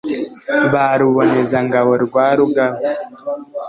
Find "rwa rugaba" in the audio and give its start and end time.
2.05-2.77